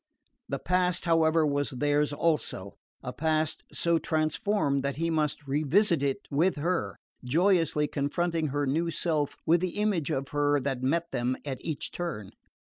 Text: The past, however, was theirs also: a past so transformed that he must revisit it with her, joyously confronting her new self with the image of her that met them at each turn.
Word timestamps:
The 0.49 0.57
past, 0.57 1.05
however, 1.05 1.45
was 1.45 1.69
theirs 1.69 2.11
also: 2.11 2.73
a 3.03 3.13
past 3.13 3.63
so 3.71 3.99
transformed 3.99 4.81
that 4.81 4.95
he 4.95 5.11
must 5.11 5.45
revisit 5.45 6.01
it 6.01 6.21
with 6.31 6.55
her, 6.55 6.97
joyously 7.23 7.85
confronting 7.87 8.47
her 8.47 8.65
new 8.65 8.89
self 8.89 9.37
with 9.45 9.61
the 9.61 9.77
image 9.77 10.09
of 10.09 10.29
her 10.29 10.59
that 10.61 10.81
met 10.81 11.11
them 11.11 11.37
at 11.45 11.63
each 11.63 11.91
turn. 11.91 12.31